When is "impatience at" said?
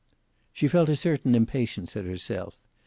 1.35-2.05